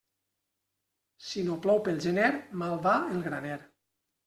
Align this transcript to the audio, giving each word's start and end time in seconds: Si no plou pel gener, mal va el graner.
Si 1.25 1.43
no 1.51 1.59
plou 1.67 1.83
pel 1.89 2.01
gener, 2.07 2.33
mal 2.65 2.83
va 2.89 2.97
el 3.13 3.25
graner. 3.31 3.63